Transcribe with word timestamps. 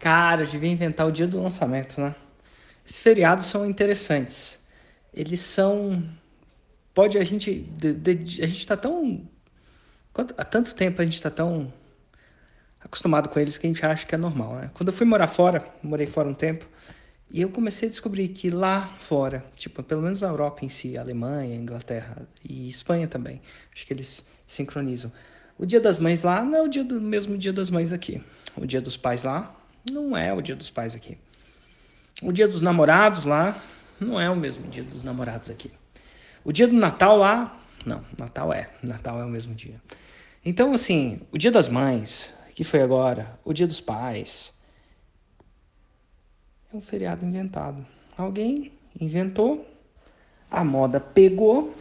Cara, 0.00 0.42
eu 0.42 0.46
devia 0.46 0.70
inventar 0.70 1.06
o 1.06 1.12
dia 1.12 1.26
do 1.26 1.40
lançamento, 1.40 2.00
né? 2.00 2.14
Esses 2.86 3.00
feriados 3.00 3.46
são 3.46 3.66
interessantes. 3.66 4.58
Eles 5.12 5.40
são. 5.40 6.02
Pode 6.94 7.18
a 7.18 7.22
gente. 7.22 7.60
De, 7.60 7.92
de, 7.92 8.42
a 8.42 8.46
gente 8.46 8.66
tá 8.66 8.78
tão. 8.78 9.28
Há 10.36 10.44
tanto 10.44 10.74
tempo 10.74 11.00
a 11.00 11.04
gente 11.04 11.20
tá 11.20 11.30
tão 11.30 11.72
acostumado 12.80 13.28
com 13.28 13.38
eles 13.38 13.58
que 13.58 13.66
a 13.66 13.70
gente 13.70 13.84
acha 13.84 14.06
que 14.06 14.14
é 14.14 14.18
normal, 14.18 14.56
né? 14.56 14.70
Quando 14.72 14.88
eu 14.88 14.94
fui 14.94 15.06
morar 15.06 15.28
fora, 15.28 15.64
morei 15.82 16.06
fora 16.06 16.28
um 16.28 16.34
tempo, 16.34 16.66
e 17.30 17.42
eu 17.42 17.50
comecei 17.50 17.88
a 17.88 17.90
descobrir 17.90 18.28
que 18.28 18.48
lá 18.48 18.96
fora, 18.98 19.44
tipo, 19.56 19.82
pelo 19.82 20.02
menos 20.02 20.22
na 20.22 20.28
Europa 20.28 20.64
em 20.64 20.68
si, 20.68 20.96
Alemanha, 20.96 21.54
Inglaterra 21.54 22.26
e 22.42 22.68
Espanha 22.68 23.06
também, 23.06 23.40
acho 23.72 23.86
que 23.86 23.92
eles 23.92 24.26
sincronizam. 24.46 25.12
O 25.58 25.66
Dia 25.66 25.80
das 25.80 25.98
Mães 25.98 26.22
lá 26.22 26.42
não 26.42 26.58
é 26.58 26.62
o 26.62 26.68
dia 26.68 26.82
do 26.82 27.00
mesmo 27.00 27.36
Dia 27.36 27.52
das 27.52 27.70
Mães 27.70 27.92
aqui. 27.92 28.22
O 28.56 28.66
Dia 28.66 28.80
dos 28.80 28.96
Pais 28.96 29.24
lá 29.24 29.59
não 29.88 30.16
é 30.16 30.32
o 30.32 30.40
Dia 30.40 30.56
dos 30.56 30.70
Pais 30.70 30.94
aqui. 30.94 31.16
O 32.22 32.32
Dia 32.32 32.46
dos 32.46 32.60
Namorados 32.60 33.24
lá 33.24 33.60
não 33.98 34.20
é 34.20 34.28
o 34.28 34.36
mesmo 34.36 34.66
Dia 34.68 34.82
dos 34.82 35.02
Namorados 35.02 35.50
aqui. 35.50 35.70
O 36.44 36.52
Dia 36.52 36.66
do 36.66 36.74
Natal 36.74 37.16
lá, 37.16 37.58
não, 37.84 38.04
Natal 38.18 38.52
é, 38.52 38.70
Natal 38.82 39.20
é 39.20 39.24
o 39.24 39.28
mesmo 39.28 39.54
dia. 39.54 39.76
Então, 40.44 40.72
assim, 40.72 41.20
o 41.30 41.38
Dia 41.38 41.50
das 41.50 41.68
Mães, 41.68 42.34
que 42.54 42.64
foi 42.64 42.82
agora, 42.82 43.38
o 43.44 43.52
Dia 43.52 43.66
dos 43.66 43.80
Pais, 43.80 44.54
é 46.72 46.76
um 46.76 46.80
feriado 46.80 47.24
inventado. 47.24 47.86
Alguém 48.16 48.72
inventou, 48.98 49.66
a 50.50 50.64
moda 50.64 50.98
pegou 50.98 51.74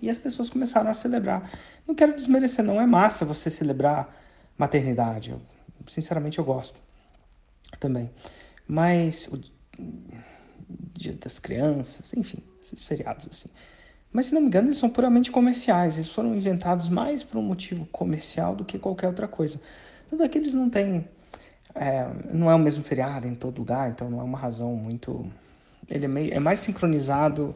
e 0.00 0.10
as 0.10 0.18
pessoas 0.18 0.50
começaram 0.50 0.90
a 0.90 0.94
celebrar. 0.94 1.50
Não 1.86 1.94
quero 1.94 2.14
desmerecer, 2.14 2.64
não 2.64 2.80
é 2.80 2.86
massa 2.86 3.24
você 3.24 3.50
celebrar 3.50 4.14
maternidade. 4.56 5.30
Eu, 5.30 5.40
sinceramente, 5.86 6.38
eu 6.38 6.44
gosto 6.44 6.80
também. 7.82 8.08
Mas 8.66 9.26
o 9.26 9.40
Dia 10.94 11.14
das 11.14 11.40
Crianças, 11.40 12.14
enfim, 12.14 12.38
esses 12.62 12.84
feriados 12.84 13.26
assim. 13.28 13.48
Mas 14.12 14.26
se 14.26 14.34
não 14.34 14.40
me 14.40 14.46
engano, 14.46 14.68
eles 14.68 14.78
são 14.78 14.88
puramente 14.88 15.30
comerciais. 15.30 15.94
Eles 15.94 16.08
foram 16.08 16.34
inventados 16.34 16.88
mais 16.88 17.24
por 17.24 17.38
um 17.38 17.42
motivo 17.42 17.86
comercial 17.86 18.54
do 18.54 18.64
que 18.64 18.78
qualquer 18.78 19.08
outra 19.08 19.26
coisa. 19.26 19.60
Tanto 20.08 20.22
é 20.22 20.28
que 20.28 20.38
eles 20.38 20.54
não 20.54 20.70
têm. 20.70 21.08
É, 21.74 22.06
não 22.32 22.50
é 22.50 22.54
o 22.54 22.58
mesmo 22.58 22.84
feriado 22.84 23.26
em 23.26 23.34
todo 23.34 23.58
lugar, 23.58 23.90
então 23.90 24.10
não 24.10 24.20
é 24.20 24.22
uma 24.22 24.38
razão 24.38 24.74
muito. 24.76 25.26
Ele 25.90 26.04
é, 26.04 26.08
meio, 26.08 26.34
é 26.34 26.38
mais 26.38 26.60
sincronizado 26.60 27.54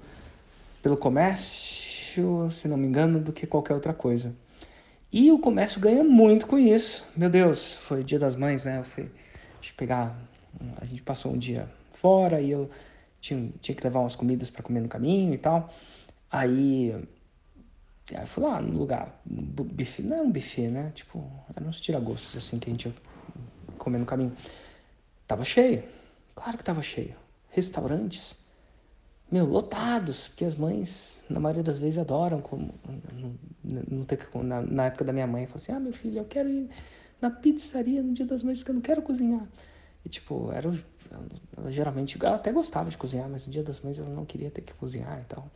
pelo 0.82 0.96
comércio, 0.96 2.50
se 2.50 2.66
não 2.66 2.76
me 2.76 2.86
engano, 2.86 3.20
do 3.20 3.32
que 3.32 3.46
qualquer 3.46 3.74
outra 3.74 3.92
coisa. 3.92 4.34
E 5.12 5.30
o 5.30 5.38
comércio 5.38 5.80
ganha 5.80 6.02
muito 6.02 6.46
com 6.46 6.58
isso. 6.58 7.06
Meu 7.16 7.28
Deus, 7.28 7.74
foi 7.74 8.02
dia 8.02 8.18
das 8.18 8.34
mães, 8.34 8.64
né? 8.64 8.78
Eu 8.78 8.84
fui 9.68 9.76
pegar. 9.76 10.16
A 10.80 10.84
gente 10.84 11.02
passou 11.02 11.32
um 11.32 11.38
dia 11.38 11.68
fora 11.92 12.40
e 12.40 12.50
eu 12.50 12.70
tinha, 13.20 13.50
tinha 13.60 13.74
que 13.74 13.82
levar 13.82 14.00
umas 14.00 14.16
comidas 14.16 14.50
para 14.50 14.62
comer 14.62 14.80
no 14.80 14.88
caminho 14.88 15.34
e 15.34 15.38
tal. 15.38 15.68
Aí, 16.30 16.92
aí 18.12 18.22
eu 18.22 18.26
fui 18.26 18.42
lá 18.42 18.60
no 18.60 18.78
lugar, 18.78 19.20
buffet, 19.24 20.02
não 20.02 20.16
é 20.16 20.22
um 20.22 20.30
buffet, 20.30 20.68
né? 20.68 20.92
Tipo, 20.94 21.30
eram 21.54 21.68
uns 21.68 21.80
tiragostos 21.80 22.36
assim 22.36 22.58
que 22.58 22.70
a 22.70 22.72
gente 22.72 22.88
ia 22.88 22.94
comer 23.78 23.98
no 23.98 24.06
caminho. 24.06 24.32
Tava 25.26 25.44
cheio, 25.44 25.82
claro 26.34 26.56
que 26.56 26.64
tava 26.64 26.82
cheio. 26.82 27.14
Restaurantes, 27.50 28.36
meu, 29.30 29.44
lotados, 29.44 30.28
porque 30.28 30.44
as 30.44 30.54
mães, 30.54 31.20
na 31.28 31.40
maioria 31.40 31.62
das 31.62 31.80
vezes, 31.80 31.98
adoram. 31.98 32.40
Como, 32.40 32.72
não, 33.64 34.04
ter, 34.04 34.18
na, 34.44 34.62
na 34.62 34.86
época 34.86 35.04
da 35.04 35.12
minha 35.12 35.26
mãe, 35.26 35.46
falou 35.46 35.60
assim: 35.60 35.72
ah, 35.72 35.80
meu 35.80 35.92
filho, 35.92 36.18
eu 36.18 36.24
quero 36.24 36.48
ir 36.48 36.70
na 37.20 37.30
pizzaria 37.30 38.02
no 38.02 38.12
dia 38.12 38.26
das 38.26 38.42
mães 38.42 38.58
porque 38.58 38.70
eu 38.70 38.74
não 38.74 38.82
quero 38.82 39.02
cozinhar. 39.02 39.46
E, 40.04 40.08
tipo, 40.08 40.50
era 40.52 40.70
ela 41.56 41.72
geralmente, 41.72 42.18
ela 42.22 42.36
até 42.36 42.52
gostava 42.52 42.90
de 42.90 42.98
cozinhar, 42.98 43.28
mas 43.28 43.46
no 43.46 43.52
dia 43.52 43.62
das 43.62 43.80
mães 43.80 43.98
ela 43.98 44.10
não 44.10 44.24
queria 44.24 44.50
ter 44.50 44.60
que 44.60 44.74
cozinhar 44.74 45.20
e 45.20 45.24
tal. 45.24 45.48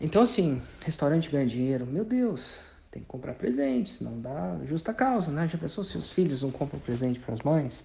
Então, 0.00 0.22
assim, 0.22 0.60
restaurante 0.84 1.30
ganha 1.30 1.46
dinheiro, 1.46 1.86
meu 1.86 2.04
Deus, 2.04 2.58
tem 2.90 3.02
que 3.02 3.08
comprar 3.08 3.34
presente, 3.34 4.02
não 4.02 4.20
dá 4.20 4.58
justa 4.64 4.94
causa, 4.94 5.30
né? 5.32 5.46
Já 5.48 5.58
pensou 5.58 5.84
se 5.84 5.96
os 5.98 6.10
filhos 6.10 6.42
não 6.42 6.50
compram 6.50 6.80
presente 6.80 7.18
para 7.18 7.34
as 7.34 7.40
mães? 7.40 7.84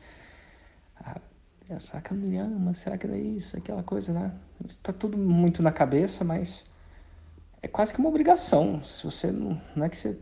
Ah, 0.95 1.19
será 1.79 2.01
que 2.01 2.13
ela 2.13 2.21
me 2.21 2.37
ama? 2.37 2.73
Será 2.73 2.97
que 2.97 3.07
é 3.07 3.17
isso? 3.17 3.57
Aquela 3.57 3.83
coisa, 3.83 4.13
né? 4.13 4.31
Está 4.67 4.93
tudo 4.93 5.17
muito 5.17 5.61
na 5.61 5.71
cabeça, 5.71 6.23
mas 6.23 6.65
é 7.61 7.67
quase 7.67 7.93
que 7.93 7.99
uma 7.99 8.09
obrigação. 8.09 8.83
Se 8.83 9.03
você 9.03 9.31
não. 9.31 9.59
Não 9.75 9.85
é 9.85 9.89
que 9.89 9.97
você. 9.97 10.17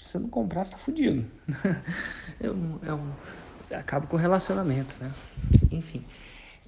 Se 0.00 0.12
você 0.12 0.18
não 0.18 0.30
comprar, 0.30 0.64
você 0.64 0.70
tá 0.70 0.78
fudido. 0.78 1.30
é 2.40 2.50
um, 2.50 2.78
é 2.82 2.94
um, 2.94 3.12
acaba 3.70 4.06
com 4.06 4.16
o 4.16 4.18
relacionamento, 4.18 4.94
né? 4.98 5.12
Enfim. 5.70 6.02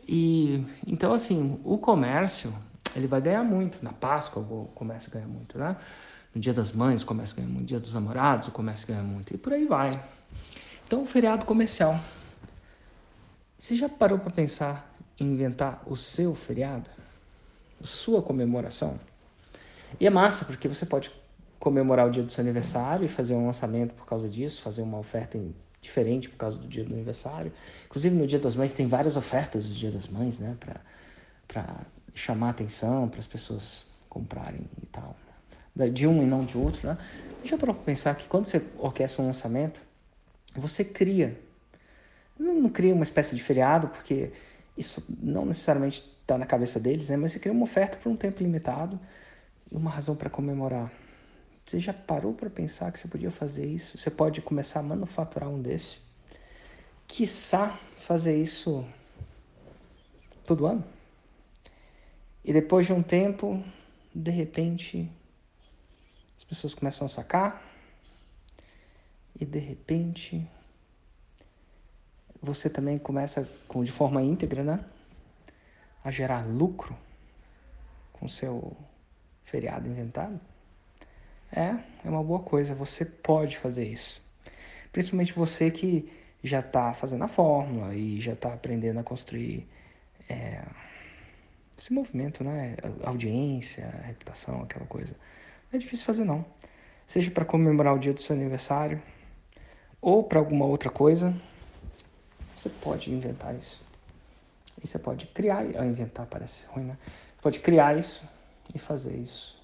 E 0.06 0.62
então 0.86 1.14
assim, 1.14 1.58
o 1.64 1.78
comércio, 1.78 2.54
ele 2.94 3.06
vai 3.06 3.22
ganhar 3.22 3.42
muito. 3.42 3.82
Na 3.82 3.90
Páscoa 3.90 4.42
o 4.42 4.66
comércio 4.74 5.10
ganha 5.10 5.26
muito, 5.26 5.56
né? 5.56 5.74
No 6.34 6.42
Dia 6.42 6.52
das 6.52 6.72
Mães 6.72 7.02
o 7.02 7.06
comércio 7.06 7.34
ganha 7.34 7.48
muito, 7.48 7.60
no 7.60 7.66
Dia 7.66 7.80
dos 7.80 7.94
Namorados 7.94 8.48
o 8.48 8.50
comércio 8.50 8.86
ganha 8.86 9.02
muito 9.02 9.34
e 9.34 9.38
por 9.38 9.54
aí 9.54 9.64
vai. 9.64 10.04
Então, 10.86 11.02
o 11.02 11.06
feriado 11.06 11.46
comercial. 11.46 11.98
Você 13.56 13.76
já 13.76 13.88
parou 13.88 14.18
para 14.18 14.30
pensar 14.30 14.94
em 15.18 15.24
inventar 15.24 15.82
o 15.86 15.96
seu 15.96 16.34
feriado? 16.34 16.90
Sua 17.80 18.20
comemoração? 18.20 19.00
E 19.98 20.06
é 20.06 20.10
massa, 20.10 20.44
porque 20.44 20.68
você 20.68 20.84
pode 20.84 21.10
comemorar 21.62 22.08
o 22.08 22.10
dia 22.10 22.24
do 22.24 22.32
seu 22.32 22.42
aniversário 22.42 23.04
e 23.04 23.08
fazer 23.08 23.34
um 23.34 23.46
lançamento 23.46 23.94
por 23.94 24.04
causa 24.04 24.28
disso, 24.28 24.60
fazer 24.60 24.82
uma 24.82 24.98
oferta 24.98 25.40
diferente 25.80 26.28
por 26.28 26.36
causa 26.36 26.58
do 26.58 26.66
dia 26.66 26.82
do 26.82 26.92
aniversário. 26.92 27.52
Inclusive 27.86 28.16
no 28.16 28.26
Dia 28.26 28.40
das 28.40 28.56
Mães 28.56 28.72
tem 28.72 28.88
várias 28.88 29.16
ofertas 29.16 29.64
do 29.68 29.72
Dia 29.72 29.92
das 29.92 30.08
Mães, 30.08 30.40
né, 30.40 30.56
para 31.46 31.76
chamar 32.12 32.50
atenção, 32.50 33.08
para 33.08 33.20
as 33.20 33.28
pessoas 33.28 33.86
comprarem 34.08 34.68
e 34.82 34.86
tal. 34.86 35.14
De 35.92 36.04
um 36.04 36.20
e 36.20 36.26
não 36.26 36.44
de 36.44 36.58
outro, 36.58 36.84
né? 36.84 36.98
Deixa 37.38 37.54
eu 37.54 37.74
pensar 37.74 38.16
que 38.16 38.28
quando 38.28 38.44
você 38.44 38.60
orquestra 38.76 39.22
um 39.22 39.26
lançamento, 39.28 39.80
você 40.56 40.84
cria. 40.84 41.40
Não, 42.36 42.54
não 42.54 42.70
cria 42.70 42.92
uma 42.92 43.04
espécie 43.04 43.36
de 43.36 43.42
feriado, 43.42 43.86
porque 43.86 44.32
isso 44.76 45.00
não 45.22 45.46
necessariamente 45.46 46.04
está 46.20 46.36
na 46.36 46.44
cabeça 46.44 46.80
deles, 46.80 47.08
né? 47.08 47.16
Mas 47.16 47.32
você 47.32 47.38
cria 47.38 47.52
uma 47.52 47.62
oferta 47.62 47.98
por 47.98 48.10
um 48.10 48.16
tempo 48.16 48.42
limitado 48.42 48.98
e 49.70 49.76
uma 49.76 49.90
razão 49.90 50.16
para 50.16 50.28
comemorar. 50.28 50.92
Você 51.64 51.80
já 51.80 51.92
parou 51.92 52.34
para 52.34 52.50
pensar 52.50 52.90
que 52.92 52.98
você 52.98 53.08
podia 53.08 53.30
fazer 53.30 53.66
isso? 53.66 53.96
Você 53.96 54.10
pode 54.10 54.42
começar 54.42 54.80
a 54.80 54.82
manufaturar 54.82 55.48
um 55.48 55.60
desse? 55.60 55.98
Quiçá 57.06 57.78
fazer 57.96 58.40
isso 58.40 58.84
todo 60.44 60.66
ano? 60.66 60.84
E 62.44 62.52
depois 62.52 62.86
de 62.86 62.92
um 62.92 63.02
tempo, 63.02 63.62
de 64.14 64.30
repente, 64.30 65.10
as 66.36 66.44
pessoas 66.44 66.74
começam 66.74 67.06
a 67.06 67.08
sacar 67.08 67.62
e 69.38 69.44
de 69.44 69.58
repente 69.58 70.46
você 72.40 72.68
também 72.68 72.98
começa 72.98 73.48
com 73.68 73.84
de 73.84 73.92
forma 73.92 74.20
íntegra, 74.20 74.64
né, 74.64 74.84
a 76.02 76.10
gerar 76.10 76.44
lucro 76.44 76.98
com 78.12 78.26
seu 78.26 78.76
feriado 79.42 79.88
inventado. 79.88 80.40
É, 81.54 81.76
é 82.02 82.08
uma 82.08 82.24
boa 82.24 82.40
coisa, 82.40 82.74
você 82.74 83.04
pode 83.04 83.58
fazer 83.58 83.84
isso. 83.84 84.22
Principalmente 84.90 85.34
você 85.34 85.70
que 85.70 86.10
já 86.42 86.60
está 86.60 86.94
fazendo 86.94 87.22
a 87.24 87.28
fórmula 87.28 87.94
e 87.94 88.18
já 88.18 88.32
está 88.32 88.54
aprendendo 88.54 88.98
a 88.98 89.02
construir 89.02 89.68
é, 90.28 90.62
esse 91.78 91.92
movimento, 91.92 92.42
né? 92.42 92.76
Audiência, 93.04 93.86
reputação, 94.04 94.62
aquela 94.62 94.86
coisa. 94.86 95.14
Não 95.70 95.76
é 95.76 95.78
difícil 95.78 96.06
fazer 96.06 96.24
não. 96.24 96.44
Seja 97.06 97.30
para 97.30 97.44
comemorar 97.44 97.94
o 97.94 97.98
dia 97.98 98.14
do 98.14 98.22
seu 98.22 98.34
aniversário 98.34 99.00
ou 100.00 100.24
para 100.24 100.38
alguma 100.38 100.64
outra 100.64 100.88
coisa, 100.88 101.34
você 102.54 102.70
pode 102.70 103.12
inventar 103.12 103.54
isso. 103.54 103.82
E 104.82 104.86
você 104.86 104.98
pode 104.98 105.26
criar, 105.26 105.64
inventar 105.84 106.26
parece 106.26 106.64
ruim, 106.66 106.84
né? 106.84 106.96
Você 107.36 107.42
pode 107.42 107.60
criar 107.60 107.98
isso 107.98 108.26
e 108.74 108.78
fazer 108.78 109.14
isso 109.16 109.61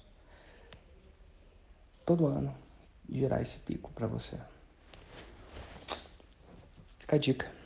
todo 2.09 2.25
ano 2.25 2.51
gerar 3.07 3.39
esse 3.39 3.59
pico 3.59 3.91
para 3.93 4.07
você. 4.07 4.35
Fica 6.97 7.15
a 7.15 7.19
dica. 7.19 7.58